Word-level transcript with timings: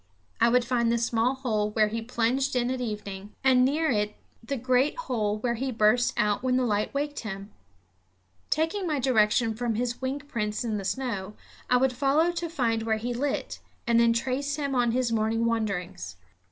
I 0.39 0.49
would 0.49 0.65
find 0.65 0.91
the 0.91 0.97
small 0.97 1.35
hole 1.35 1.69
where 1.69 1.89
he 1.89 2.01
plunged 2.01 2.55
in 2.55 2.71
at 2.71 2.81
evening, 2.81 3.35
and 3.43 3.63
near 3.63 3.91
it 3.91 4.15
the 4.43 4.57
great 4.57 4.97
hole 4.97 5.37
where 5.37 5.53
he 5.53 5.71
burst 5.71 6.13
out 6.17 6.41
when 6.41 6.57
the 6.57 6.63
light 6.65 6.91
waked 6.91 7.19
him. 7.19 7.51
Taking 8.49 8.87
my 8.87 8.97
direction 8.97 9.53
from 9.53 9.75
his 9.75 10.01
wing 10.01 10.17
prints 10.17 10.63
in 10.63 10.77
the 10.79 10.85
snow, 10.85 11.35
I 11.69 11.77
would 11.77 11.93
follow 11.93 12.31
to 12.31 12.49
find 12.49 12.81
where 12.81 12.97
he 12.97 13.13
lit, 13.13 13.59
and 13.85 13.99
then 13.99 14.11
trace 14.11 14.55
him 14.55 14.73
on 14.73 14.89
his 14.91 15.11
morning 15.11 15.45
wanderings. 15.45 16.15